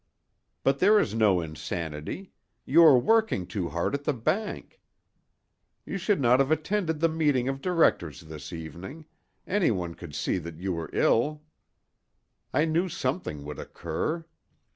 But 0.63 0.79
there 0.79 0.97
is 0.99 1.13
no 1.13 1.41
insanity; 1.41 2.31
you 2.65 2.83
are 2.83 2.97
working 2.97 3.45
too 3.45 3.69
hard 3.69 3.93
at 3.93 4.03
the 4.03 4.15
bank. 4.15 4.81
You 5.85 5.99
should 5.99 6.19
not 6.19 6.39
have 6.39 6.49
attended 6.49 6.99
the 7.01 7.07
meeting 7.07 7.47
of 7.47 7.61
directors 7.61 8.21
this 8.21 8.51
evening; 8.51 9.05
any 9.45 9.69
one 9.69 9.93
could 9.93 10.15
see 10.15 10.39
that 10.39 10.57
you 10.57 10.73
were 10.73 10.89
ill; 10.91 11.43
I 12.51 12.65
knew 12.65 12.89
something 12.89 13.45
would 13.45 13.59
occur." 13.59 14.25